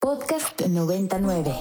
[0.00, 1.52] Podcast 99.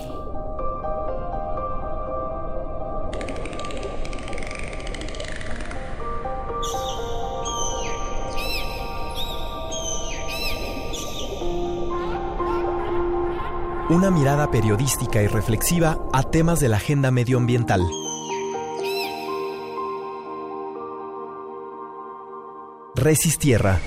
[13.89, 17.81] Una mirada periodística y reflexiva a temas de la agenda medioambiental.
[22.93, 23.79] Resistierra.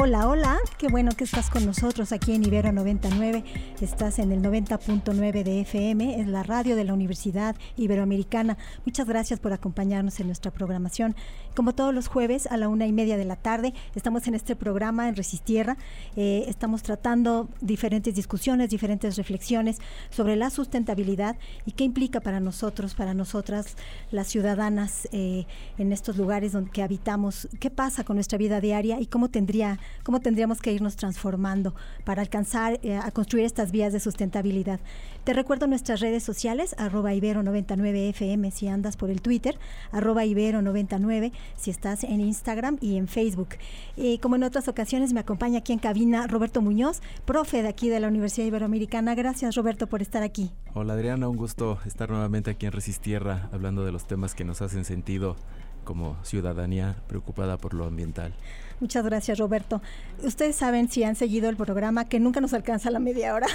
[0.00, 3.42] Hola, hola, qué bueno que estás con nosotros aquí en Ibero 99.
[3.80, 8.56] Estás en el 90.9 de FM, es la radio de la Universidad Iberoamericana.
[8.86, 11.16] Muchas gracias por acompañarnos en nuestra programación.
[11.56, 14.54] Como todos los jueves a la una y media de la tarde, estamos en este
[14.54, 15.76] programa en Resistierra.
[16.14, 19.78] Eh, estamos tratando diferentes discusiones, diferentes reflexiones
[20.10, 23.76] sobre la sustentabilidad y qué implica para nosotros, para nosotras,
[24.12, 29.06] las ciudadanas eh, en estos lugares donde habitamos, qué pasa con nuestra vida diaria y
[29.06, 31.74] cómo tendría cómo tendríamos que irnos transformando
[32.04, 34.80] para alcanzar eh, a construir estas vías de sustentabilidad.
[35.24, 39.58] Te recuerdo nuestras redes sociales, arroba ibero99fm si andas por el Twitter,
[39.92, 43.50] arroba ibero99 si estás en Instagram y en Facebook.
[43.96, 47.88] Eh, como en otras ocasiones me acompaña aquí en cabina Roberto Muñoz, profe de aquí
[47.88, 49.14] de la Universidad Iberoamericana.
[49.14, 50.50] Gracias Roberto por estar aquí.
[50.74, 54.62] Hola Adriana, un gusto estar nuevamente aquí en Resistierra hablando de los temas que nos
[54.62, 55.36] hacen sentido
[55.84, 58.34] como ciudadanía preocupada por lo ambiental.
[58.80, 59.82] Muchas gracias, Roberto.
[60.22, 63.48] Ustedes saben, si han seguido el programa, que nunca nos alcanza la media hora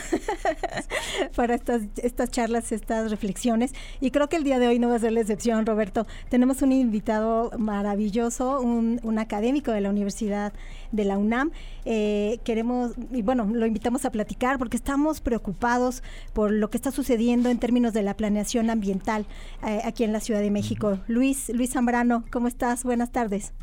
[1.36, 3.74] para estas, estas charlas, estas reflexiones.
[4.02, 6.06] Y creo que el día de hoy no va a ser la excepción, Roberto.
[6.30, 10.52] Tenemos un invitado maravilloso, un, un académico de la Universidad
[10.92, 11.52] de la UNAM.
[11.86, 16.92] Eh, queremos, y bueno, lo invitamos a platicar porque estamos preocupados por lo que está
[16.92, 19.26] sucediendo en términos de la planeación ambiental
[19.66, 21.00] eh, aquí en la Ciudad de México.
[21.08, 22.84] Luis, Luis Zambrano, ¿cómo estás?
[22.84, 23.54] Buenas tardes.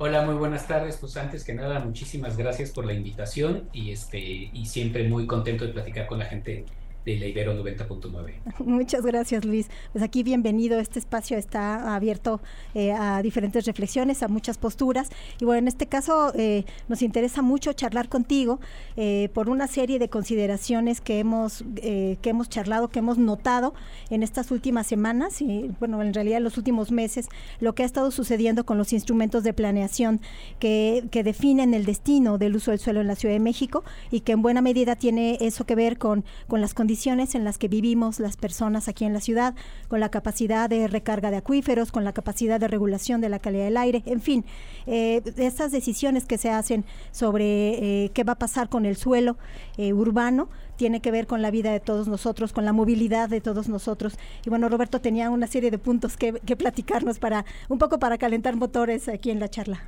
[0.00, 0.96] Hola, muy buenas tardes.
[0.96, 5.66] Pues antes que nada, muchísimas gracias por la invitación y este y siempre muy contento
[5.66, 6.64] de platicar con la gente
[7.08, 8.32] de la Ibero 90.9.
[8.64, 9.68] Muchas gracias, Luis.
[9.92, 10.78] Pues aquí bienvenido.
[10.78, 12.40] Este espacio está abierto
[12.74, 15.08] eh, a diferentes reflexiones, a muchas posturas.
[15.40, 18.60] Y bueno, en este caso eh, nos interesa mucho charlar contigo
[18.96, 23.74] eh, por una serie de consideraciones que hemos, que hemos charlado, que hemos notado
[24.10, 27.28] en estas últimas semanas y, bueno, en realidad en los últimos meses,
[27.60, 30.20] lo que ha estado sucediendo con los instrumentos de planeación
[30.58, 34.20] que, que definen el destino del uso del suelo en la Ciudad de México y
[34.20, 37.68] que en buena medida tiene eso que ver con, con las condiciones en las que
[37.68, 39.54] vivimos las personas aquí en la ciudad,
[39.86, 43.64] con la capacidad de recarga de acuíferos, con la capacidad de regulación de la calidad
[43.64, 44.44] del aire, en fin,
[44.86, 49.36] eh, estas decisiones que se hacen sobre eh, qué va a pasar con el suelo
[49.76, 53.40] eh, urbano tiene que ver con la vida de todos nosotros, con la movilidad de
[53.40, 54.16] todos nosotros.
[54.44, 58.16] Y bueno, Roberto tenía una serie de puntos que, que platicarnos para un poco para
[58.16, 59.82] calentar motores aquí en la charla.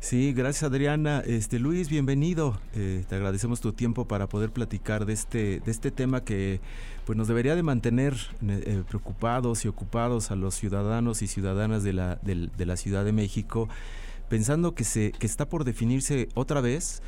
[0.00, 1.20] Sí, gracias Adriana.
[1.26, 2.60] Este Luis, bienvenido.
[2.74, 6.60] Eh, te agradecemos tu tiempo para poder platicar de este, de este tema que
[7.06, 8.14] pues nos debería de mantener
[8.46, 13.12] eh, preocupados y ocupados a los ciudadanos y ciudadanas de la, de, la Ciudad de
[13.12, 13.68] México,
[14.28, 17.02] pensando que se, que está por definirse otra vez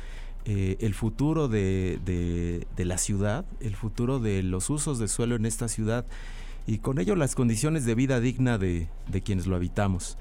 [0.45, 5.45] eh, el futuro de, de, la ciudad, el futuro de los usos de suelo en
[5.45, 6.05] esta ciudad
[6.65, 8.89] y con ello las condiciones de vida digna de,
[9.23, 10.17] quienes lo habitamos.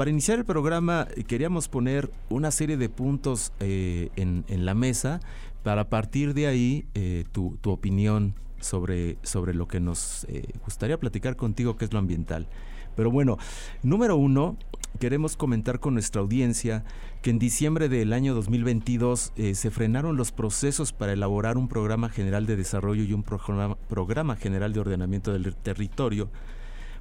[0.00, 5.20] Para iniciar el programa eh, queríamos poner una serie de puntos eh, en, la mesa
[5.62, 10.26] para partir de ahí eh, tu, opinión sobre, sobre lo que nos
[10.64, 12.48] gustaría platicar contigo, que es lo ambiental.
[12.96, 13.36] Pero bueno,
[13.82, 14.56] número uno,
[15.00, 16.82] queremos comentar con nuestra audiencia
[17.20, 22.46] que en diciembre del año 2022 se frenaron los procesos para elaborar un programa general
[22.46, 26.30] de desarrollo y un programa general de ordenamiento del territorio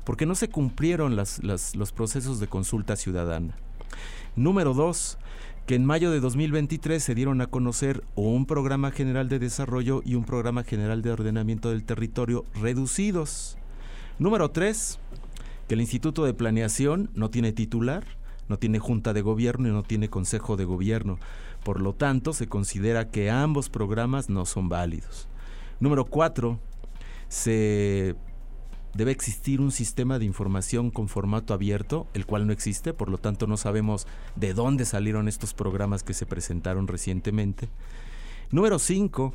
[0.03, 3.55] porque no se cumplieron los procesos de consulta ciudadana.
[4.35, 5.17] Número dos,
[5.65, 10.15] que en mayo de 2023 se dieron a conocer un programa general de desarrollo y
[10.15, 13.57] un programa general de ordenamiento del territorio reducidos.
[14.17, 14.99] Número tres,
[15.67, 18.03] que el Instituto de Planeación no tiene titular,
[18.47, 21.19] no tiene junta de gobierno y no tiene consejo de gobierno.
[21.63, 25.27] Por lo tanto, se considera que ambos programas no son válidos.
[25.79, 26.59] Número cuatro,
[27.27, 28.15] se
[28.93, 33.17] debe existir un sistema de información con formato abierto, el cual no existe, por lo
[33.17, 37.69] tanto no sabemos de dónde salieron estos programas que se presentaron recientemente.
[38.51, 39.33] Número 5,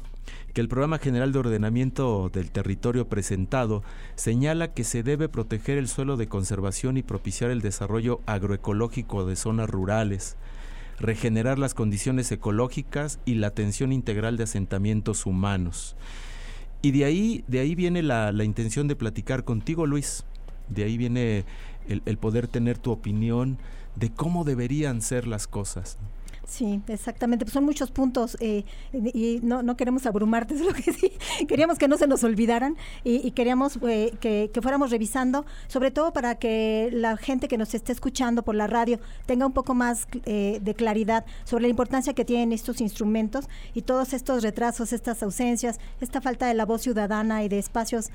[0.53, 3.85] que el Programa General de Ordenamiento del Territorio presentado
[4.17, 9.37] señala que se debe proteger el suelo de conservación y propiciar el desarrollo agroecológico de
[9.37, 10.37] zonas rurales,
[10.99, 15.97] regenerar las condiciones ecológicas y la atención integral de asentamientos humanos.
[16.85, 20.23] Y de ahí, de ahí viene la, intención de platicar contigo, Luis.
[20.69, 21.47] De ahí viene
[21.89, 23.57] el, el poder tener tu opinión
[23.97, 25.97] de cómo deberían ser las cosas.
[26.47, 27.45] Sí, exactamente.
[27.45, 31.13] Pues son muchos puntos eh, y no, no queremos abrumarte, es lo que sí.
[31.49, 36.37] Queríamos que no se nos olvidaran y, queríamos eh, que, fuéramos revisando, sobre todo para
[36.37, 40.61] que la gente que nos esté escuchando por la radio tenga un poco más eh,
[40.63, 45.81] de claridad sobre la importancia que tienen estos instrumentos y todos estos retrasos, estas ausencias,
[46.01, 48.11] esta falta de la voz ciudadana y de espacios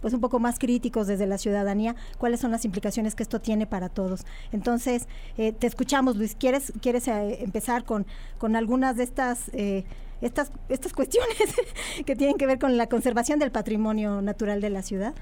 [0.00, 3.66] pues un poco más críticos desde la ciudadanía, cuáles son las implicaciones que esto tiene
[3.66, 4.24] para todos.
[4.52, 6.34] Entonces, te escuchamos, Luis.
[6.34, 7.08] ¿Quieres, quieres
[7.44, 8.06] empezar con,
[8.38, 9.50] con algunas de estas...
[9.52, 9.84] Eh,
[10.20, 11.36] estas, estas cuestiones
[12.06, 15.14] que tienen que ver con la conservación del patrimonio natural de la ciudad.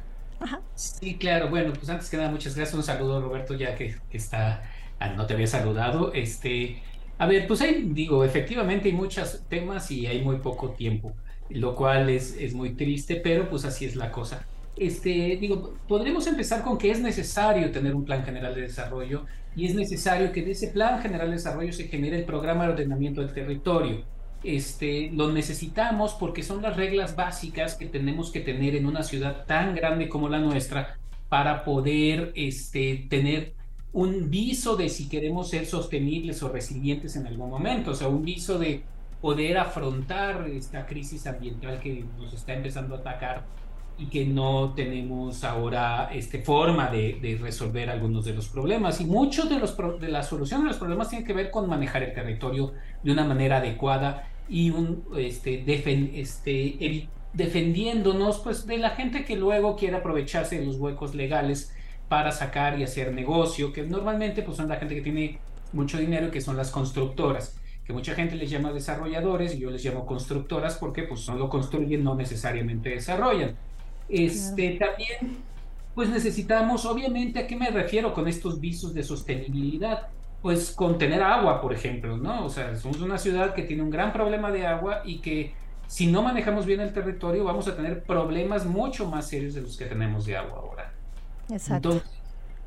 [0.74, 1.48] Sí, claro.
[1.50, 2.74] Bueno, pues antes que nada, muchas gracias.
[2.74, 4.62] Un saludo, Roberto, ya que, está,
[4.98, 6.12] ah, no te había saludado.
[6.12, 6.82] Este,
[7.18, 11.14] a ver, pues hay, digo, efectivamente hay muchos temas y hay muy poco tiempo,
[11.48, 14.46] lo cual es, es muy triste, pero pues así es la cosa.
[14.76, 19.66] Este, digo, podremos empezar con que es necesario tener un plan general de desarrollo y
[19.66, 23.20] es necesario que de ese plan general de desarrollo se genere el programa de ordenamiento
[23.20, 24.04] del territorio.
[24.42, 29.44] Este, lo necesitamos porque son las reglas básicas que tenemos que tener en una ciudad
[29.46, 33.54] tan grande como la nuestra para poder este, tener
[33.92, 38.22] un viso de si queremos ser sostenibles o resilientes en algún momento, o sea, un
[38.22, 38.82] viso de
[39.20, 43.44] poder afrontar esta crisis ambiental que nos está empezando a atacar
[43.98, 49.00] y que no tenemos ahora este, forma de, resolver algunos de los problemas.
[49.00, 52.02] Y muchos de, los, de la solución de los problemas tiene que ver con manejar
[52.02, 52.72] el territorio
[53.02, 55.64] de una manera adecuada y un, este,
[56.20, 61.74] este, defendiéndonos pues, de la gente que luego quiere aprovecharse de los huecos legales
[62.08, 65.38] para sacar y hacer negocio, que normalmente pues, son la gente que tiene
[65.72, 69.84] mucho dinero, que son las constructoras que mucha gente les llama desarrolladores y yo les
[69.84, 73.56] llamo constructoras porque pues solo construyen, no necesariamente desarrollan.
[74.12, 75.38] Este, También,
[75.94, 80.08] pues necesitamos, obviamente, ¿a qué me refiero con estos visos de sostenibilidad?
[80.42, 82.44] Pues con tener agua, por ejemplo, ¿no?
[82.44, 85.54] O sea, somos una ciudad que tiene un gran problema de agua y que
[85.86, 89.78] si no manejamos bien el territorio vamos a tener problemas mucho más serios de los
[89.78, 90.92] que tenemos de agua ahora.
[91.50, 92.02] Exacto.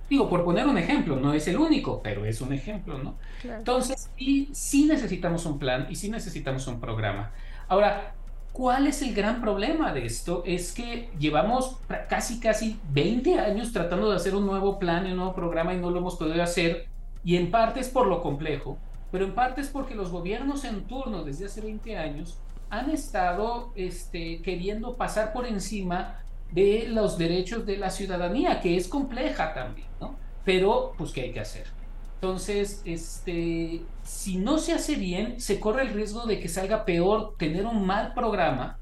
[0.10, 3.16] digo, por poner un ejemplo, no es el único, pero es un ejemplo, ¿no?
[3.44, 7.32] Entonces, sí, sí necesitamos un plan y sí necesitamos un programa.
[7.68, 8.16] Ahora,
[8.56, 10.42] ¿Cuál es el gran problema de esto?
[10.46, 11.76] Es que llevamos
[12.08, 15.92] casi, casi 20 años tratando de hacer un nuevo plan un nuevo programa y no
[15.92, 16.86] lo hemos podido hacer.
[17.26, 18.78] Y en parte es por lo complejo,
[19.12, 22.38] pero en parte es porque los gobiernos en turno desde hace 20 años
[22.70, 26.24] han estado este, queriendo pasar por encima
[26.54, 30.16] de los derechos de la ciudadanía, que es compleja también, ¿no?
[30.46, 31.68] Pero, pues, ¿qué hay que hacer?
[32.16, 37.36] Entonces, este, si no se hace bien, se corre el riesgo de que salga peor
[37.38, 38.78] tener un mal programa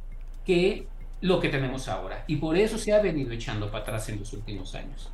[0.45, 0.87] que
[1.21, 2.23] lo que tenemos ahora.
[2.27, 5.09] Y por eso se ha venido echando para atrás en los últimos años.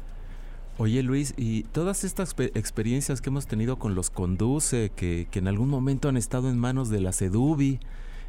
[0.78, 5.70] Oye Luis, y todas estas experiencias que hemos tenido con los Conduce, que, en algún
[5.70, 7.80] momento han estado en manos de la CEDUBI,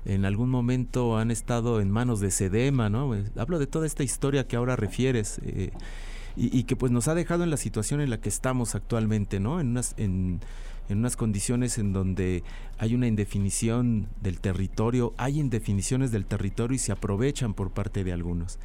[0.04, 3.14] en algún momento han estado en manos de SEDEMA, ¿no?
[3.36, 5.40] Hablo de toda esta historia que ahora refieres.
[5.44, 5.70] Eh,
[6.36, 9.60] y, que pues nos ha dejado en la situación en la que estamos actualmente, ¿no?
[9.60, 10.40] En unas, en,
[10.88, 12.42] unas condiciones en donde
[12.78, 18.12] hay una indefinición del territorio, hay indefiniciones del territorio y se aprovechan por parte de
[18.12, 18.58] algunos.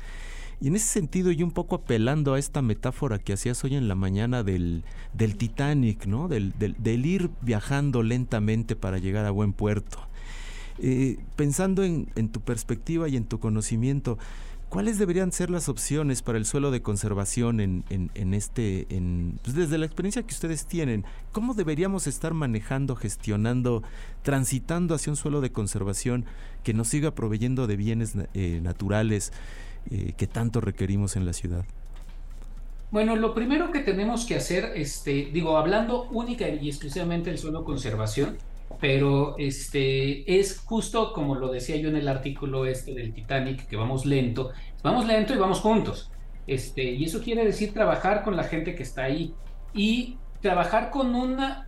[0.61, 3.87] Y en ese sentido, y un poco apelando a esta metáfora que hacías hoy en
[3.87, 4.83] la mañana del,
[5.13, 6.27] del Titanic, ¿no?
[6.29, 9.99] Del, del, ir viajando lentamente para llegar a buen puerto.
[10.79, 14.17] Eh, pensando en, en, tu perspectiva y en tu conocimiento,
[14.69, 18.87] ¿Cuáles deberían ser las opciones para el suelo de conservación en, este,
[19.41, 21.05] pues, desde la experiencia que ustedes tienen?
[21.31, 23.83] ¿Cómo deberíamos estar manejando, gestionando,
[24.21, 26.25] transitando hacia un suelo de conservación
[26.63, 29.31] que nos siga proveyendo de bienes eh, naturales
[29.91, 31.63] eh, que tanto requerimos en la ciudad?
[32.91, 37.59] Bueno, lo primero que tenemos que hacer, este, digo, hablando única y exclusivamente del suelo
[37.59, 38.37] de conservación,
[38.79, 43.75] pero este es justo como lo decía yo en el artículo este del Titanic, que
[43.75, 44.51] vamos lento,
[44.83, 46.11] vamos lento y vamos juntos.
[46.47, 49.33] Este, y eso quiere decir trabajar con la gente que está ahí
[49.73, 51.67] y trabajar con una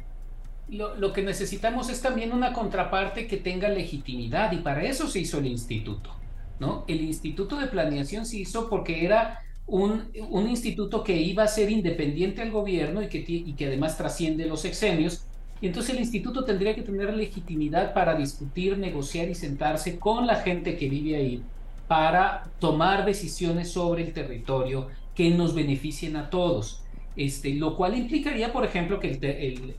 [0.69, 5.19] lo, lo, que necesitamos es también una contraparte que tenga legitimidad y para eso se
[5.19, 6.11] hizo el instituto,
[6.59, 6.83] ¿no?
[6.89, 11.69] El instituto de planeación se hizo porque era un, un instituto que iba a ser
[11.71, 15.25] independiente al gobierno y que, y que además trasciende los exenios
[15.61, 20.35] y entonces el instituto tendría que tener legitimidad para discutir, negociar y sentarse con la
[20.35, 21.43] gente que vive ahí
[21.87, 26.83] para tomar decisiones sobre el territorio que nos beneficien a todos.
[27.15, 29.09] Este, lo cual implicaría, por ejemplo, que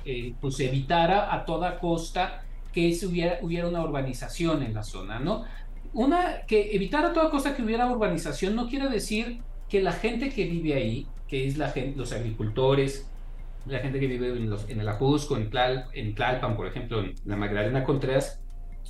[0.05, 2.43] el, pues evitara a toda costa
[2.73, 5.45] que hubiera, hubiera una urbanización en la zona, ¿no?
[5.93, 10.31] Una, que evitar a toda costa que hubiera urbanización no quiere decir que la gente
[10.31, 13.07] que vive ahí que es la gente, los agricultores,
[13.69, 15.51] la gente que vive en, los, en el Ajusco, en,
[15.93, 18.41] en Tlalpan, por ejemplo, en la Magdalena Contreras,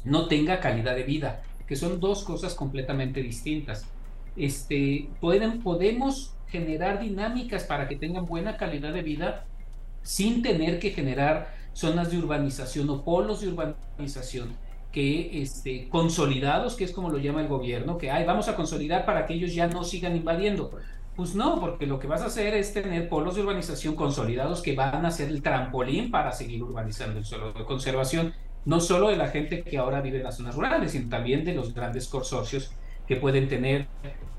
[0.05, 3.87] no tenga calidad de vida, que son dos cosas completamente distintas.
[4.37, 9.45] Este, pueden, podemos generar dinámicas para que tengan buena calidad de vida
[10.03, 14.57] sin tener que generar zonas de urbanización o polos de urbanización
[14.93, 19.05] que este, consolidados, que es como lo llama el gobierno, que Ay, vamos a consolidar
[19.05, 20.71] para que ellos ya no sigan invadiendo.
[21.19, 24.77] Pues no, porque lo que vas a hacer es tener polos de urbanización consolidados que
[24.77, 28.33] van a ser el trampolín para seguir urbanizando el suelo de conservación,
[28.65, 31.55] no solo de la gente que ahora vive en las zonas rurales, sino también de
[31.55, 32.71] los grandes consorcios
[33.09, 33.89] que pueden tener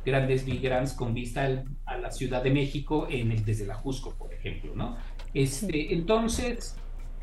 [0.05, 4.33] grandes migrants con vista a la Ciudad de México en el, desde la Jusco, por
[4.33, 4.95] ejemplo, ¿no?
[5.33, 6.77] Este, Entonces,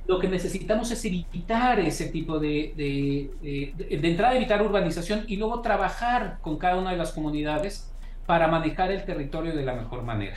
[0.06, 5.36] lo que necesitamos es evitar ese tipo de, de, de, de entrada, evitar urbanización y
[5.38, 7.95] luego trabajar con cada una de las comunidades
[8.26, 10.36] para manejar el territorio de la mejor manera.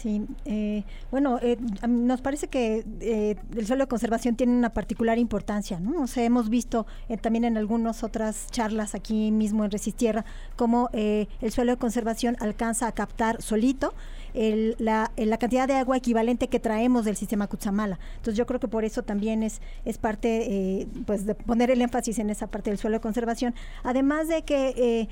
[0.00, 5.18] Sí, eh, bueno, eh, nos parece que eh, el suelo de conservación tiene una particular
[5.18, 6.00] importancia, ¿no?
[6.00, 10.24] O sea, hemos visto eh, también en algunas otras charlas aquí mismo en Resistierra
[10.56, 13.92] cómo el suelo de conservación alcanza a captar solito
[14.32, 17.98] el, la, la, cantidad de agua equivalente que traemos del sistema Cutzamala.
[18.16, 19.60] Entonces yo creo que por eso también es,
[20.00, 23.54] parte, pues, de poner el énfasis en esa parte del suelo de conservación.
[23.82, 25.08] Además de que eh,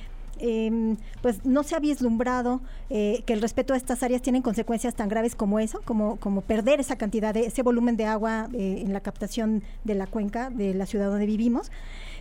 [1.23, 5.09] pues no se ha vislumbrado eh, que el respeto a estas áreas tienen consecuencias tan
[5.09, 8.93] graves como eso, como, como perder esa cantidad de ese volumen de agua eh, en
[8.93, 11.71] la captación de la cuenca de la ciudad donde vivimos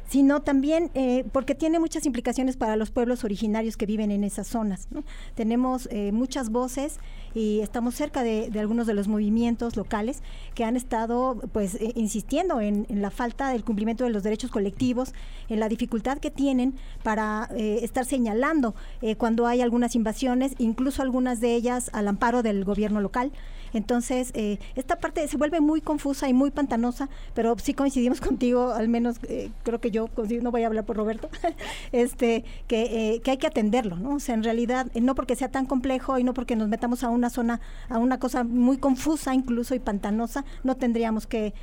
[0.10, 4.48] sino también eh, porque tiene muchas implicaciones para los pueblos originarios que viven en esas
[4.48, 4.88] zonas.
[5.36, 7.00] Tenemos muchas voces
[7.34, 10.22] y estamos cerca de, algunos de los movimientos locales
[10.56, 15.14] que han estado pues eh, insistiendo en, la falta del cumplimiento de los derechos colectivos,
[15.50, 21.02] en la dificultad que tienen para eh, estar señalando eh, cuando hay algunas invasiones, incluso
[21.02, 23.32] algunas de ellas al amparo del gobierno local.
[23.74, 24.32] Entonces,
[24.76, 29.18] esta parte se vuelve muy confusa y muy pantanosa, pero sí coincidimos contigo, al menos
[29.64, 30.10] creo que yo
[30.42, 31.30] no voy a hablar por Roberto,
[31.92, 34.16] este, que, que, hay que atenderlo, ¿no?
[34.16, 37.10] O sea, en realidad, no porque sea tan complejo y no porque nos metamos a
[37.10, 41.54] una zona, a una cosa muy confusa incluso y pantanosa, no tendríamos que,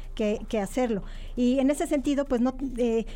[0.62, 1.02] hacerlo.
[1.37, 2.54] Y en ese sentido, pues, no,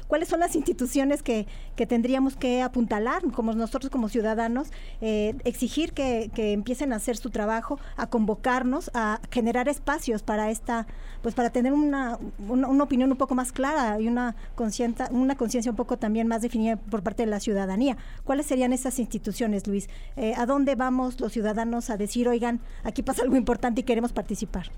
[0.08, 1.46] ¿cuáles son las instituciones que,
[1.88, 4.68] tendríamos que apuntalar, como nosotros como ciudadanos,
[5.00, 8.90] exigir que, empiecen a hacer su trabajo, a convocarnos?
[8.94, 10.86] a generar espacios para esta,
[11.22, 15.36] pues para tener una, una, una opinión un poco más clara y una conciencia una
[15.36, 17.96] conciencia un poco también más definida por parte de la ciudadanía.
[18.24, 19.88] ¿Cuáles serían esas instituciones, Luis?
[20.16, 24.12] Eh, ¿A dónde vamos los ciudadanos a decir, oigan, aquí pasa algo importante y queremos
[24.12, 24.70] participar?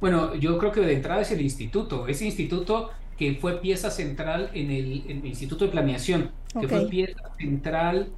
[0.00, 4.50] Bueno, yo creo que de entrada es el instituto, ese instituto que fue pieza central
[4.52, 8.12] en el, en el Instituto de Planeación, que fue pieza central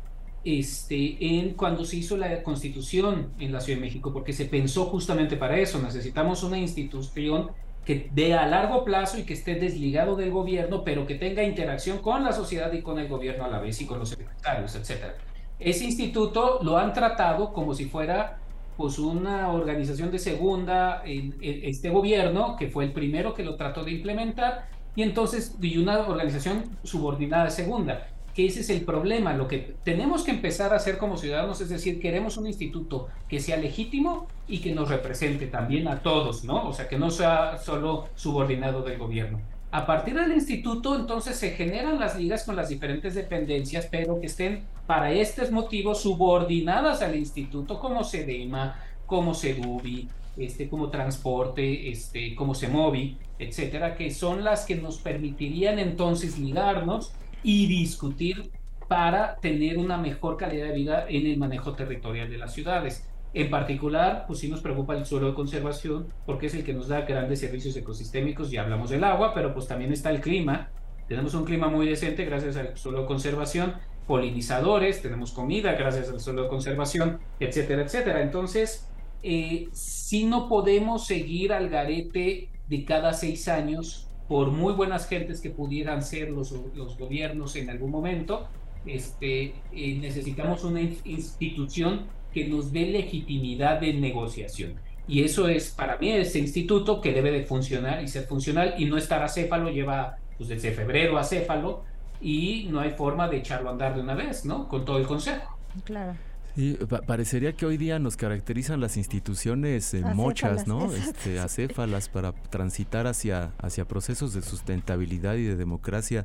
[0.45, 4.87] este, en cuando se hizo la constitución en la Ciudad de México, porque se pensó
[4.87, 5.81] justamente para eso.
[5.81, 7.51] Necesitamos una institución
[7.85, 11.99] que dé a largo plazo y que esté desligado del gobierno, pero que tenga interacción
[11.99, 15.15] con la sociedad y con el gobierno a la vez y con los secretarios, etcétera.
[15.61, 18.39] Ese instituto lo han tratado como si fuera
[18.77, 23.83] pues una organización de segunda en, este gobierno, que fue el primero que lo trató
[23.83, 29.33] de implementar, y entonces y una organización subordinada de segunda que ese es el problema.
[29.33, 33.41] Lo que tenemos que empezar a hacer como ciudadanos es decir, queremos un instituto que
[33.41, 36.69] sea legítimo y que nos represente también a todos, ¿no?
[36.69, 39.41] O sea, que no sea solo subordinado del gobierno.
[39.71, 44.27] A partir del instituto, entonces se generan las ligas con las diferentes dependencias, pero que
[44.27, 50.09] estén para estos motivos subordinadas al instituto, como SEDEMA, como SEDUBI,
[50.39, 57.13] este, como transporte, este, como SEMOVI, etcétera, que son las que nos permitirían entonces ligarnos
[57.43, 58.51] y discutir
[58.89, 63.07] para tener una mejor calidad de vida en el manejo territorial de las ciudades.
[63.35, 66.89] En particular, pues sí nos preocupa el suelo de conservación porque es el que nos
[66.89, 70.71] da grandes servicios ecosistémicos, ya hablamos del agua, pero pues también está el clima.
[71.09, 73.75] Tenemos un clima muy decente gracias al suelo de conservación,
[74.07, 78.23] polinizadores, tenemos comida gracias al suelo de conservación, etcétera, etcétera.
[78.23, 78.89] Entonces,
[79.23, 85.41] eh, si no podemos seguir al garete de cada seis años por muy buenas gentes
[85.41, 88.49] que pudieran ser los, los gobiernos en algún momento,
[88.87, 94.75] este, eh, necesitamos una institución que nos dé legitimidad de negociación.
[95.07, 98.85] Y eso es para mí ese instituto que debe de funcionar y ser funcional y
[98.85, 101.83] no estar acéfalo, lleva pues, desde febrero acéfalo
[102.21, 104.69] y no hay forma de echarlo a andar de una vez, ¿no?
[104.69, 105.57] Con todo el consejo.
[105.85, 106.15] Claro.
[106.55, 110.93] Sí, pa parecería que hoy día nos caracterizan las instituciones eh, mochas, ¿no?
[110.93, 116.25] Este, acéfalas para transitar hacia, hacia procesos de sustentabilidad y de democracia.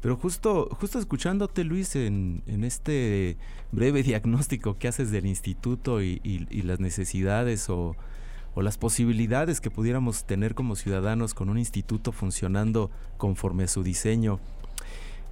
[0.00, 3.36] Pero justo, justo escuchándote, Luis, en, este
[3.70, 6.18] breve diagnóstico que haces del instituto y,
[6.64, 7.96] las necesidades o,
[8.56, 14.38] las posibilidades que pudiéramos tener como ciudadanos con un instituto funcionando conforme a su diseño,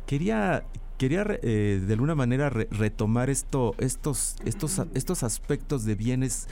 [0.07, 0.65] quería,
[0.97, 6.49] quería eh, de alguna manera retomar esto, estos, estos, estos aspectos de bienes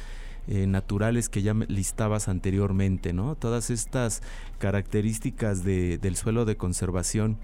[0.48, 3.34] eh, naturales que ya listabas anteriormente, ¿no?
[3.34, 4.22] Todas estas
[4.58, 7.36] características del suelo de conservación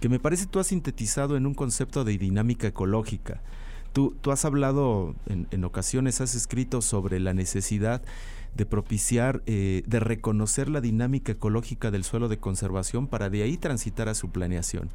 [0.00, 3.40] que me parece tú has sintetizado en un concepto de dinámica ecológica.
[3.92, 8.02] Tú, tú has hablado en, ocasiones, has escrito sobre la necesidad
[8.54, 13.56] de propiciar, eh, de reconocer la dinámica ecológica del suelo de conservación para de ahí
[13.56, 14.90] transitar a su planeación.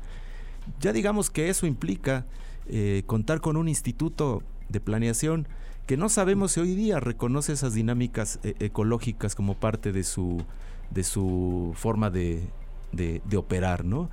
[0.80, 2.26] Ya digamos que eso implica
[2.68, 5.48] eh, contar con un instituto de planeación
[5.92, 10.42] que no sabemos si hoy día reconoce esas dinámicas eh, ecológicas como parte de su,
[10.90, 12.48] de su forma de,
[12.94, 14.10] de, operar, ¿no?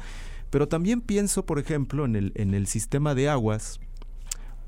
[0.50, 3.78] Pero también pienso, por ejemplo, en el, en el sistema de aguas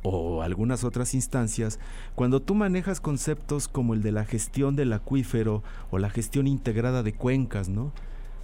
[0.04, 1.80] o algunas otras instancias,
[2.14, 7.02] cuando tú manejas conceptos como el de la gestión del acuífero o la gestión integrada
[7.02, 7.92] de cuencas, ¿no?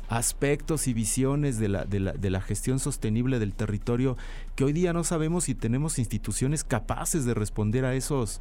[0.08, 4.16] Aspectos y visiones de la, gestión sostenible del territorio
[4.54, 8.40] que hoy día no sabemos si tenemos instituciones capaces de responder a esos,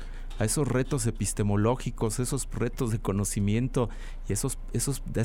[0.68, 3.90] retos epistemológicos, esos retos de conocimiento
[4.30, 4.58] y esos,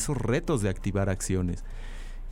[0.08, 1.64] retos de activar acciones.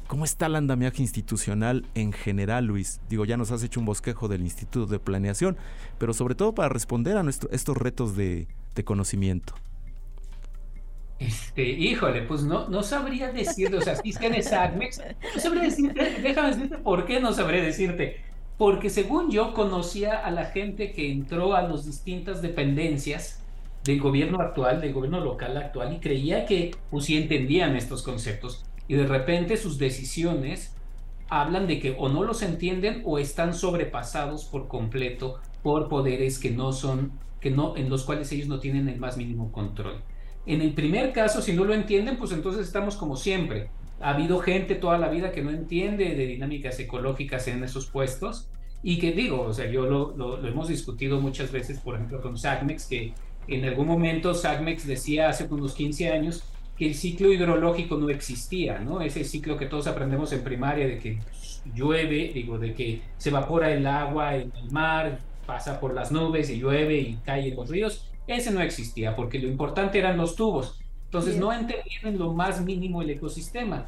[0.07, 3.01] ¿Cómo está el andamiaje institucional en general, Luis?
[3.11, 5.59] Digo, ya nos has hecho un bosquejo del Instituto de Planeación,
[5.99, 8.47] pero sobre todo para responder a estos retos de
[8.87, 9.55] conocimiento.
[11.19, 15.03] Este, híjole, pues no, no sabría decirte, o sea, si tienes SACMEX,
[15.35, 18.21] no sabría decirte, déjame decirte por qué no sabré decirte.
[18.57, 23.41] Porque según yo conocía a la gente que entró a las distintas dependencias
[23.85, 28.65] del gobierno actual, del gobierno local actual, y creía que pues entendían estos conceptos.
[28.87, 30.75] Y de repente sus decisiones
[31.29, 36.51] hablan de que o no los entienden o están sobrepasados por completo por poderes que
[36.51, 40.03] no son, que no, en los cuales ellos no tienen el más mínimo control.
[40.49, 43.69] En el primer caso, si no lo entienden, pues entonces estamos como siempre.
[44.01, 48.49] Ha habido gente toda la vida que no entiende de dinámicas ecológicas en esos puestos
[48.83, 52.87] y que digo, o sea, yo lo, hemos discutido muchas veces, por ejemplo, con SACMEX,
[52.87, 53.13] que
[53.47, 56.43] en algún momento SACMEX decía hace unos 15 años
[56.79, 59.03] que el ciclo hidrológico no existía, ¿no?
[59.03, 61.19] Ese ciclo que todos aprendemos en primaria de que
[61.75, 66.49] llueve, digo, de que se evapora el agua en el mar, pasa por las nubes
[66.49, 70.37] y llueve y cae en los ríos ese no existía porque lo importante eran los
[70.37, 70.79] tubos.
[71.07, 73.87] Entonces no entendían en lo más mínimo el ecosistema.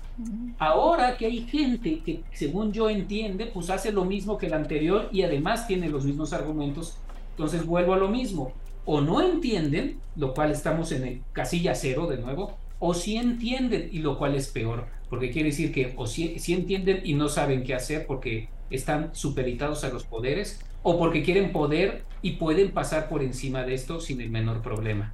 [0.59, 5.11] Ahora que hay gente que, según yo entiende, pues hace lo mismo que el anterior
[5.13, 6.97] y además tiene los mismos argumentos,
[7.33, 8.53] entonces vuelvo a lo mismo.
[8.87, 13.91] O no entienden, lo cual estamos en el casilla cero de nuevo, o sí entienden
[13.93, 17.29] y lo cual es peor, porque quiere decir que o sí, sí entienden y no
[17.29, 22.73] saben qué hacer porque están supeditados a los poderes, o porque quieren poder y pueden
[22.73, 25.13] pasar por encima de esto sin el menor problema.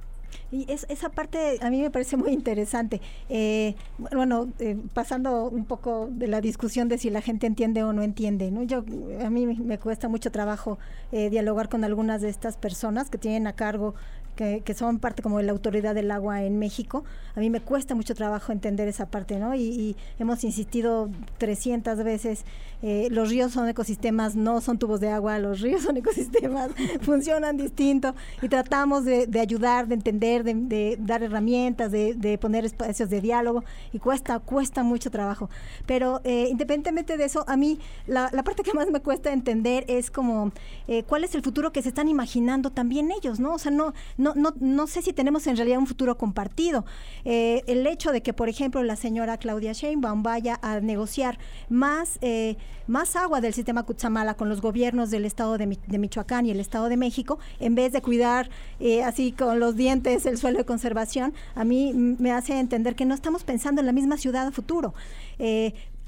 [0.51, 3.01] Y es, esa parte a mí me parece muy interesante.
[3.29, 7.91] Eh, bueno, eh, pasando un poco de la discusión de si la gente entiende o
[7.91, 8.63] no entiende, ¿no?
[8.63, 8.83] Yo,
[9.21, 10.79] a mí me cuesta mucho trabajo
[11.11, 13.95] eh, dialogar con algunas de estas personas que tienen a cargo
[14.37, 17.03] que, son parte como de la autoridad del agua en México.
[17.35, 19.55] A mí me cuesta mucho trabajo entender esa parte, ¿no?
[19.55, 22.45] Y, hemos insistido 300 veces,
[22.81, 26.69] eh, los ríos son ecosistemas, no son tubos de agua, los ríos son ecosistemas,
[27.01, 33.19] funcionan distinto y tratamos de, ayudar, de entender, de, dar herramientas, de, poner espacios de
[33.19, 35.49] diálogo y cuesta, cuesta mucho trabajo.
[35.87, 40.11] Pero eh, independientemente de eso, a mí la, parte que más me cuesta entender es
[40.11, 40.51] como
[40.87, 43.55] eh, cuál es el futuro que se están imaginando también ellos, ¿no?
[43.55, 46.85] O sea, no no, no, sé si tenemos en realidad un futuro compartido.
[47.25, 51.37] Eh, el hecho de que, por ejemplo, la señora Claudia Sheinbaum vaya a negociar
[51.69, 56.51] más, eh, más agua del sistema Cutzamala con los gobiernos del estado de, Michoacán y
[56.51, 60.59] el estado de México, en vez de cuidar eh, así con los dientes el suelo
[60.59, 64.47] de conservación, a mí me hace entender que no estamos pensando en la misma ciudad
[64.47, 64.93] a futuro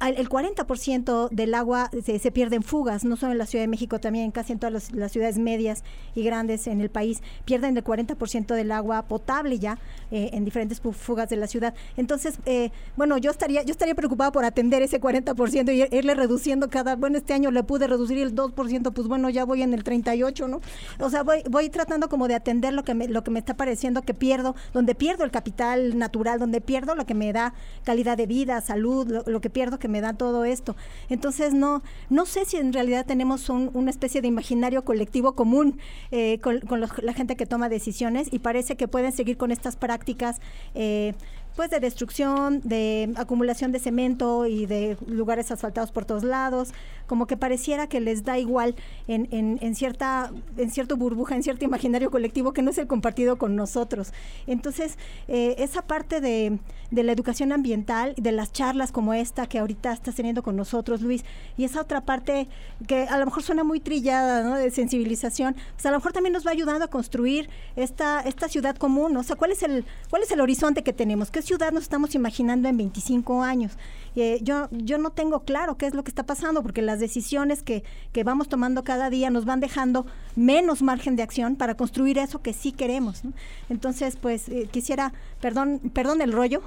[0.01, 3.99] el 40% del agua se, pierde en fugas, no solo en la Ciudad de México,
[3.99, 5.83] también casi en todas las, ciudades medias
[6.15, 9.77] y grandes en el país, pierden el 40% del agua potable ya
[10.11, 11.73] eh, en diferentes fugas de la ciudad.
[11.97, 16.69] Entonces, eh, bueno, yo estaría yo estaría preocupada por atender ese 40% y irle reduciendo
[16.69, 19.83] cada, bueno, este año le pude reducir el 2%, pues bueno, ya voy en el
[19.83, 20.61] 38, ¿no?
[20.99, 23.55] O sea, voy, voy tratando como de atender lo que me, lo que me está
[23.55, 28.15] pareciendo que pierdo, donde pierdo el capital natural, donde pierdo lo que me da calidad
[28.15, 30.75] de vida, salud, lo, lo que pierdo que me da todo esto.
[31.09, 35.79] Entonces, no, no sé si en realidad tenemos una especie de imaginario colectivo común
[36.11, 40.39] eh, con, la gente que toma decisiones y parece que pueden seguir con estas prácticas.
[40.75, 41.13] Eh,
[41.59, 46.69] pues de destrucción, de acumulación de cemento y de lugares asfaltados por todos lados,
[47.05, 48.75] como que pareciera que les da igual
[49.09, 49.27] en,
[49.59, 53.57] en, cierta, en cierto burbuja, en cierto imaginario colectivo que no es el compartido con
[53.57, 54.13] nosotros.
[54.47, 56.59] Entonces, eh, esa parte de,
[56.91, 61.01] de, la educación ambiental, de las charlas como esta que ahorita estás teniendo con nosotros,
[61.01, 61.25] Luis,
[61.57, 62.47] y esa otra parte
[62.87, 64.55] que a lo mejor suena muy trillada, ¿no?
[64.55, 68.77] De sensibilización, pues a lo mejor también nos va ayudando a construir esta, esta ciudad
[68.77, 71.31] común, O sea, ¿cuál es el, cuál es el horizonte que tenemos?
[71.31, 73.71] ¿Qué ciudad nos estamos imaginando en 25 años?
[74.15, 77.63] Eh, yo, yo no tengo claro qué es lo que está pasando, porque las decisiones
[77.63, 77.83] que,
[78.13, 82.43] que vamos tomando cada día nos van dejando menos margen de acción para construir eso
[82.43, 83.23] que sí queremos.
[83.67, 86.61] Entonces, pues eh, quisiera, perdón, perdón el rollo,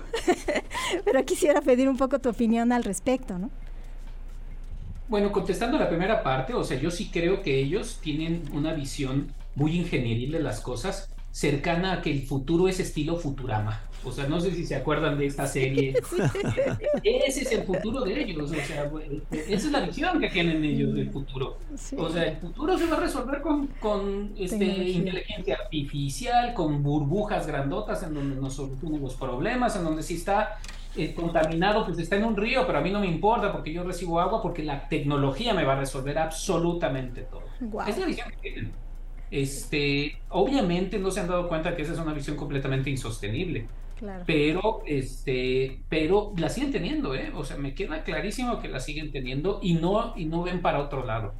[1.04, 3.50] pero quisiera pedir un poco tu opinión al respecto, ¿no?
[5.08, 9.32] Bueno, contestando la primera parte, o sea, yo sí creo que ellos tienen una visión
[9.54, 13.80] muy ingenieril de las cosas, cercana a que el futuro es estilo Futurama.
[14.04, 15.94] O sea, no sé si se acuerdan de esta serie.
[17.02, 18.50] Ese es el futuro de ellos.
[18.50, 18.62] O sea,
[19.30, 21.58] esa es la visión que tienen ellos del futuro.
[21.96, 27.46] O sea, el futuro se va a resolver con, con este, inteligencia artificial, con burbujas
[27.46, 30.58] grandotas en donde nos solucionan los problemas, en donde si está
[30.94, 33.82] eh, contaminado, pues está en un río, pero a mí no me importa porque yo
[33.82, 37.42] recibo agua porque la tecnología me va a resolver absolutamente todo.
[37.86, 38.72] Es la visión que tienen.
[39.30, 43.66] Este, obviamente no se han dado cuenta que esa es una visión completamente insostenible.
[44.26, 47.32] Pero, este, pero la siguen teniendo, ¿eh?
[47.34, 50.80] O sea, me queda clarísimo que la siguen teniendo y no, y no ven para
[50.80, 51.34] otro lado.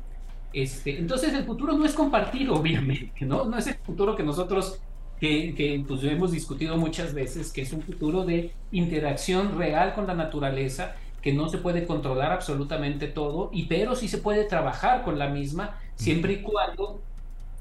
[0.53, 3.45] Este, entonces el futuro no es compartir, obviamente, ¿no?
[3.45, 4.81] No es el futuro que nosotros,
[5.19, 10.07] que, que pues, hemos discutido muchas veces, que es un futuro de interacción real con
[10.07, 15.03] la naturaleza, que no se puede controlar absolutamente todo, y pero sí se puede trabajar
[15.03, 17.01] con la misma, siempre y cuando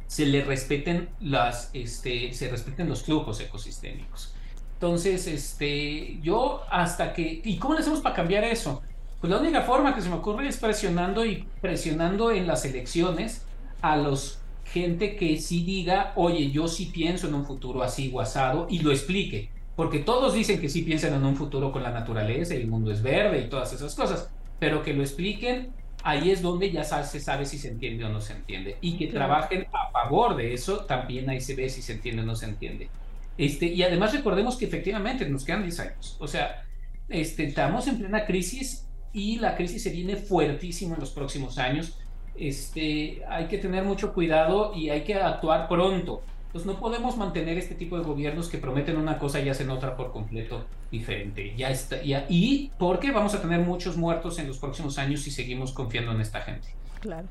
[0.08, 4.36] se le respeten las, este, se respeten los flujos ecosistémicos.
[4.82, 8.82] Entonces, este, yo hasta que, ¿y cómo le hacemos para cambiar eso?
[9.20, 13.46] Pues la única forma que se me ocurre es presionando y presionando en las elecciones
[13.84, 18.66] a los gente que sí diga, oye, yo sí pienso en un futuro así guasado
[18.72, 19.52] y lo explique.
[19.76, 23.04] Porque todos dicen que sí piensan en un futuro con la naturaleza, el mundo es
[23.04, 27.46] verde y todas esas cosas, pero que lo expliquen ahí es donde ya se sabe
[27.46, 28.78] si se entiende o no se entiende.
[28.82, 32.26] Y que trabajen a favor de eso, también ahí se ve si se entiende o
[32.26, 32.90] no se entiende.
[33.38, 36.18] Este, y además recordemos que efectivamente nos quedan 10 años.
[36.20, 36.64] O sea,
[37.10, 41.98] este, estamos en plena crisis y la crisis se viene fuertísimo en los próximos años.
[42.36, 46.22] Este, hay que tener mucho cuidado y hay que actuar pronto.
[46.48, 49.96] Entonces no podemos mantener este tipo de gobiernos que prometen una cosa y hacen otra
[49.96, 51.54] por completo diferente.
[51.56, 55.32] Ya está, ya, y porque vamos a tener muchos muertos en los próximos años si
[55.32, 56.68] seguimos confiando en esta gente.
[57.00, 57.28] Claro.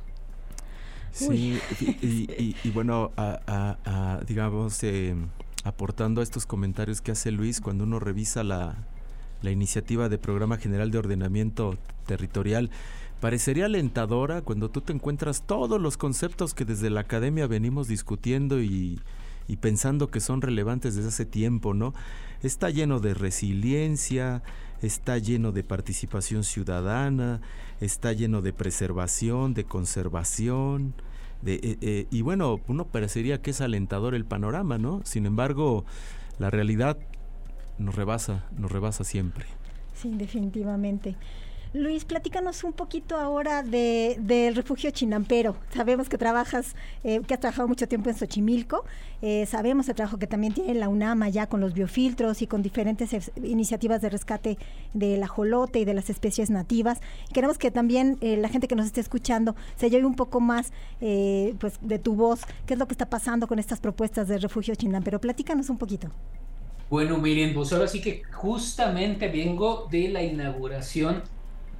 [1.12, 1.60] Sí,
[2.64, 3.10] y, bueno,
[4.26, 5.14] digamos, eh,
[5.64, 8.76] aportando a estos comentarios que hace Luis, cuando uno revisa la,
[9.42, 12.70] iniciativa de Programa General de Ordenamiento Territorial,
[13.20, 18.60] parecería alentadora cuando tú te encuentras todos los conceptos que desde la academia venimos discutiendo
[18.60, 19.00] y,
[19.60, 21.92] pensando que son relevantes desde hace tiempo, ¿no?
[22.42, 24.42] Está lleno de resiliencia,
[24.80, 27.40] está lleno de participación ciudadana,
[27.80, 30.94] está lleno de preservación, de conservación,
[31.42, 35.00] de, eh, eh, y bueno, uno parecería que es alentador el panorama, ¿no?
[35.04, 35.84] Sin embargo,
[36.38, 36.98] la realidad
[37.78, 39.46] nos rebasa, nos rebasa siempre.
[39.94, 41.16] Sí, definitivamente.
[41.72, 45.54] Luis, platícanos un poquito ahora de, del refugio Chinampero.
[45.72, 48.84] Sabemos que trabajas, eh, que has trabajado mucho tiempo en Xochimilco.
[49.22, 52.62] Eh, sabemos el trabajo que también tiene la UNAMA ya con los biofiltros y con
[52.62, 54.58] diferentes iniciativas de rescate
[54.94, 56.98] del ajolote y de las especies nativas.
[57.32, 60.72] Queremos que también eh, la gente que nos esté escuchando se lleve un poco más
[60.98, 62.40] pues, de tu voz.
[62.66, 65.20] ¿Qué es lo que está pasando con estas propuestas del refugio Chinampero?
[65.20, 66.08] Platícanos un poquito.
[66.90, 71.22] Bueno, miren, pues ahora sí que justamente vengo de la inauguración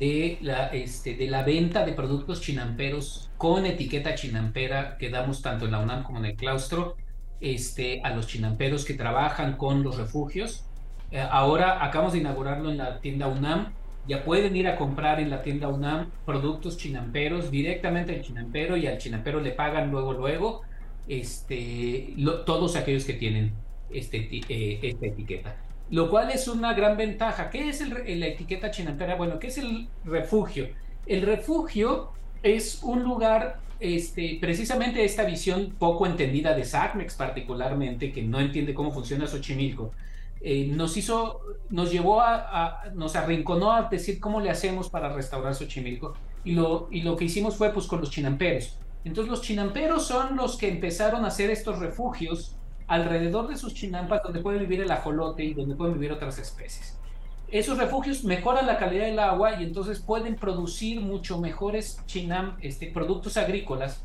[0.00, 5.66] de la, este, de la venta de productos chinamperos con etiqueta chinampera que damos tanto
[5.66, 6.96] en la UNAM como en el claustro
[7.40, 10.64] este, a los chinamperos que trabajan con los refugios.
[11.10, 13.74] Eh, ahora acabamos de inaugurarlo en la tienda UNAM.
[14.08, 18.86] Ya pueden ir a comprar en la tienda UNAM productos chinamperos directamente al chinampero y
[18.86, 20.62] al chinampero le pagan luego, luego,
[21.08, 22.14] este,
[22.46, 23.52] todos aquellos que tienen
[23.90, 25.56] este, eh, esta etiqueta
[25.90, 27.50] lo cual es una gran ventaja.
[27.50, 29.16] ¿Qué es el, la etiqueta chinampera?
[29.16, 30.68] Bueno, ¿qué es el refugio?
[31.06, 32.10] El refugio
[32.42, 38.72] es un lugar, este, precisamente esta visión poco entendida de SACMEX particularmente, que no entiende
[38.72, 39.92] cómo funciona Xochimilco,
[40.40, 45.54] eh, nos hizo, nos llevó a, nos arrinconó a decir cómo le hacemos para restaurar
[45.54, 48.78] Xochimilco, y lo, y lo que hicimos fue pues con los chinamperos.
[49.04, 52.56] Entonces los chinamperos son los que empezaron a hacer estos refugios
[52.90, 56.98] alrededor de sus chinampas donde puede vivir el ajolote y donde pueden vivir otras especies.
[57.46, 62.88] Esos refugios mejoran la calidad del agua y entonces pueden producir mucho mejores chinam, este,
[62.88, 64.02] productos agrícolas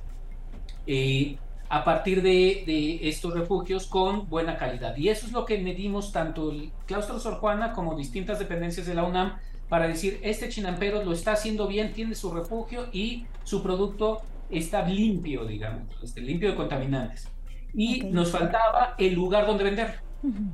[0.86, 4.96] eh, a partir de, estos refugios con buena calidad.
[4.98, 8.94] Y eso es lo que medimos tanto el claustro Sor Juana como distintas dependencias de
[8.94, 13.64] la UNAM para decir, este chinampero lo está haciendo bien, tiene su refugio y su
[13.64, 14.22] producto
[14.52, 17.35] está limpio, digamos, este, limpio de contaminantes.
[17.76, 20.06] Y nos faltaba el lugar donde vender.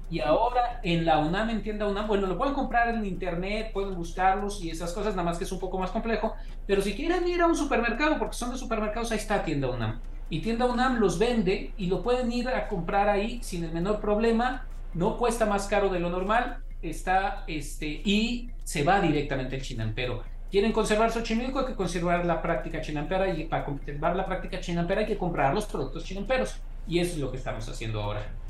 [0.09, 3.95] Y ahora en la UNAM, en tienda UNAM, bueno, lo pueden comprar en internet, pueden
[3.95, 6.33] buscarlos y esas cosas, nada más que es un poco más complejo.
[6.67, 9.99] Pero si quieren ir a un supermercado, porque son de supermercados, ahí está tienda UNAM.
[10.29, 13.99] Y tienda UNAM los vende y lo pueden ir a comprar ahí sin el menor
[13.99, 14.65] problema.
[14.93, 16.57] No cuesta más caro de lo normal.
[16.81, 20.23] Está este y se va directamente el chinampero.
[20.49, 25.01] Quieren conservar Xochimilco, hay que conservar la práctica chinampera y para conservar la práctica chinampera
[25.01, 26.57] hay que comprar los productos chinamperos.
[26.87, 28.40] Y eso es lo que estamos haciendo ahora.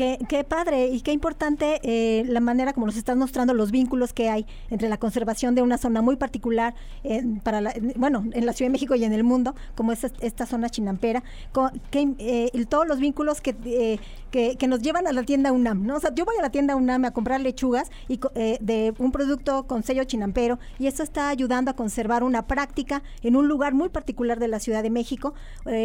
[0.00, 4.30] Qué, padre y qué importante eh, la manera como nos estás mostrando los vínculos que
[4.30, 6.74] hay entre la conservación de una zona muy particular,
[7.42, 10.70] para bueno, en la Ciudad de México y en el mundo, como es esta zona
[10.70, 11.22] chinampera,
[11.90, 13.98] que, eh, todos los vínculos eh,
[14.30, 15.96] que, que, nos llevan a la tienda UNAM, ¿no?
[15.96, 18.18] O sea, yo voy a la tienda UNAM a comprar lechugas y
[18.60, 23.36] de un producto con sello chinampero y eso está ayudando a conservar una práctica en
[23.36, 25.34] un lugar muy particular de la Ciudad de México,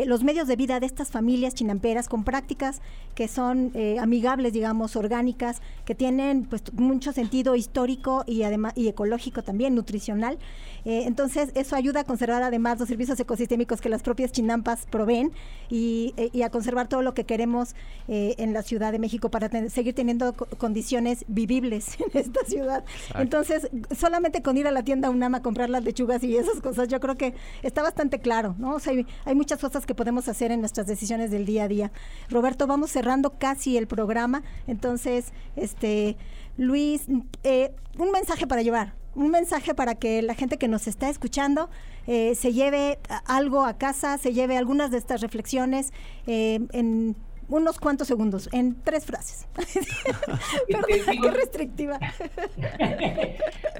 [0.06, 2.82] los medios de vida de estas familias chinamperas con prácticas
[3.14, 3.72] que son
[4.06, 10.38] amigables, digamos, orgánicas, que tienen pues mucho sentido histórico y además y ecológico también, nutricional.
[10.86, 15.32] Eh, entonces, eso ayuda a conservar además los servicios ecosistémicos que las propias chinampas proveen
[15.70, 17.76] y, eh, a conservar todo lo que queremos
[18.08, 22.86] eh, en la Ciudad de México para seguir teniendo condiciones vivibles en esta ciudad.
[23.16, 26.88] Entonces, solamente con ir a la tienda UNAM a comprar las lechugas y esas cosas,
[26.88, 28.76] yo creo que está bastante claro, ¿no?
[28.76, 31.68] O sea, hay, hay muchas cosas que podemos hacer en nuestras decisiones del día a
[31.68, 31.92] día.
[32.30, 34.44] Roberto, vamos cerrando casi el programa.
[34.68, 36.18] Entonces, este,
[36.58, 37.08] Luis,
[37.44, 41.70] eh, un mensaje para llevar, un mensaje para que la gente que nos está escuchando
[42.08, 45.92] eh, se lleve algo a casa, se lleve algunas de estas reflexiones
[46.28, 47.16] eh, en
[47.48, 49.48] unos cuantos segundos, en tres frases.
[50.68, 52.00] qué restrictiva.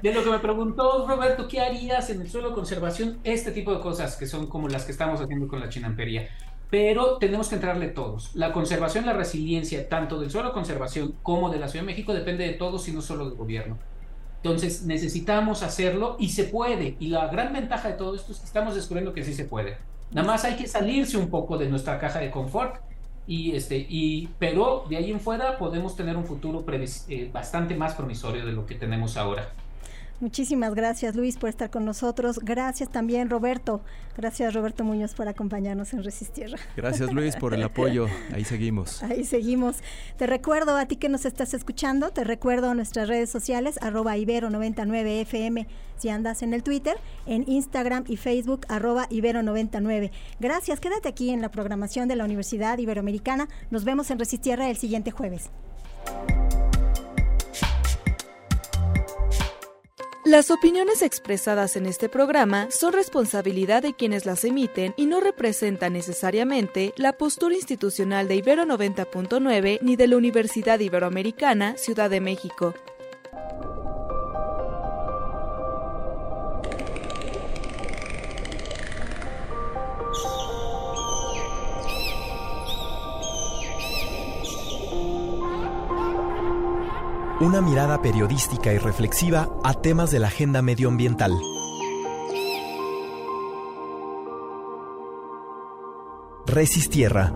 [0.02, 3.18] de lo que me preguntó Roberto, ¿qué harías en el suelo de conservación?
[3.24, 6.28] Este tipo de cosas que son como las que estamos haciendo con la chinampería
[6.70, 8.34] pero tenemos que entrarle todos.
[8.34, 12.44] La conservación, la resiliencia, tanto del suelo conservación como de la Ciudad de México, depende
[12.44, 13.78] de todos y no solo del gobierno.
[14.42, 16.96] Entonces necesitamos hacerlo y se puede.
[17.00, 19.78] Y la gran ventaja de todo esto es que estamos descubriendo que sí se puede.
[20.12, 22.76] Nada más hay que salirse un poco de nuestra caja de confort.
[23.28, 27.94] Y este, y, pero de ahí en fuera podemos tener un futuro eh, bastante más
[27.94, 29.52] promisorio de lo que tenemos ahora.
[30.20, 32.40] Muchísimas gracias Luis por estar con nosotros.
[32.42, 33.82] Gracias también Roberto.
[34.16, 36.58] Gracias Roberto Muñoz por acompañarnos en Resistierra.
[36.76, 38.06] Gracias Luis por el apoyo.
[38.32, 39.02] Ahí seguimos.
[39.02, 39.76] Ahí seguimos.
[40.16, 44.16] Te recuerdo a ti que nos estás escuchando, te recuerdo a nuestras redes sociales, arroba
[44.16, 45.66] ibero99fm
[45.98, 50.10] si andas en el Twitter, en Instagram y Facebook, arroba ibero99.
[50.40, 53.48] Gracias, quédate aquí en la programación de la Universidad Iberoamericana.
[53.70, 55.50] Nos vemos en Resistierra el siguiente jueves.
[60.26, 65.92] Las opiniones expresadas en este programa son responsabilidad de quienes las emiten y no representan
[65.92, 72.74] necesariamente la postura institucional de Ibero 90.9 ni de la Universidad Iberoamericana, Ciudad de México.
[87.38, 91.32] Una mirada periodística y reflexiva a temas de la agenda medioambiental.
[96.46, 97.34] Resistierra.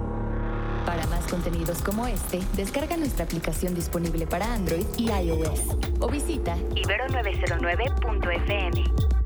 [0.86, 6.56] Para más contenidos como este, descarga nuestra aplicación disponible para Android y iOS o visita
[6.56, 9.19] ibero909.fm.